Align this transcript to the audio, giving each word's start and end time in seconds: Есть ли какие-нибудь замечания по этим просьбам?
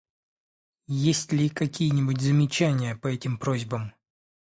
Есть 1.03 1.31
ли 1.31 1.47
какие-нибудь 1.47 2.21
замечания 2.21 2.95
по 2.95 3.05
этим 3.05 3.37
просьбам? 3.37 3.93